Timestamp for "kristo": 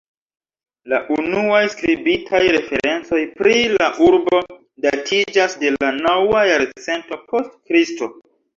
7.57-8.13